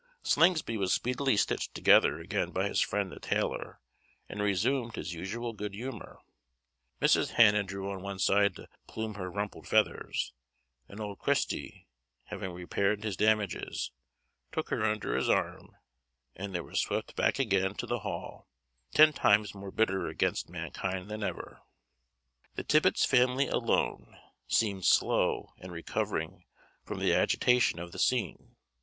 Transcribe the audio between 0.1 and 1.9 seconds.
Slingsby was speedily stitched